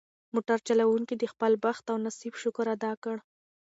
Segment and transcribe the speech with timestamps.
[0.33, 3.15] موټر چلونکي د خپل بخت او نصیب شکر ادا کړ.